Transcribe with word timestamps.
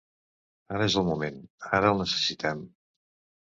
Ara 0.77 0.87
és 0.91 0.95
el 1.01 1.05
moment, 1.09 1.37
ara 1.81 1.93
el 1.93 2.01
necessitem. 2.05 2.65